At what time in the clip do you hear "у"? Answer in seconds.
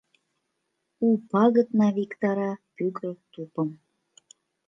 1.05-1.07